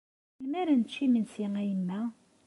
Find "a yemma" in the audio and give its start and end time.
1.61-2.01